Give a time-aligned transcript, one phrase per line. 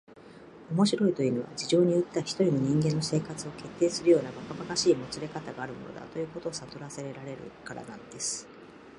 [0.71, 8.47] 「面白いというのは、事情によっては一人の人間の生活を決定するようなばかばかしいもつれかたがあるものだ、ということをさとらせられるからなんです」